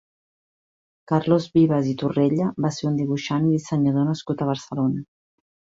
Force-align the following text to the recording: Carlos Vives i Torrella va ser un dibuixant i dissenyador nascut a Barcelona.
Carlos 1.11 1.45
Vives 1.59 1.91
i 1.91 1.95
Torrella 2.03 2.49
va 2.67 2.73
ser 2.79 2.91
un 2.93 2.99
dibuixant 3.03 3.47
i 3.51 3.55
dissenyador 3.59 4.13
nascut 4.13 4.45
a 4.47 4.53
Barcelona. 4.55 5.09